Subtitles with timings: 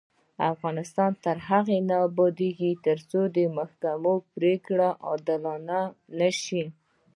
[0.51, 5.79] افغانستان تر هغو نه ابادیږي، ترڅو د محاکمو پریکړې عادلانه
[6.19, 6.63] نشي.